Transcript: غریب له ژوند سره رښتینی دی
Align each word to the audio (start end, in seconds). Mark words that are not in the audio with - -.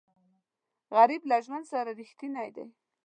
غریب 0.95 1.21
له 1.29 1.37
ژوند 1.45 1.65
سره 1.71 1.89
رښتینی 1.99 2.49
دی 2.55 2.65